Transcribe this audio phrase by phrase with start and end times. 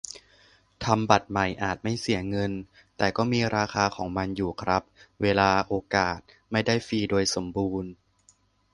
[0.85, 2.51] ทำบัตรใหม่อาจไม่เสียเงิน
[2.97, 4.83] แต่ก็มีราคาของมันอยู่ครับ
[5.21, 6.17] เวลา โอกาส
[6.51, 7.91] ไม่ได้ฟรีโดยสมบูรณ์